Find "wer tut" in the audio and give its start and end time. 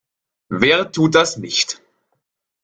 0.49-1.13